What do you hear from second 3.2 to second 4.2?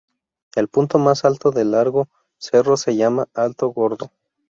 Alto Gordo.